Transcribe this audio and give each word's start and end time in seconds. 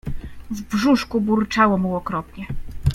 W 0.51 0.61
brzuszku 0.61 1.21
burczało 1.21 1.77
mu 1.77 1.95
okropnie. 1.95 2.47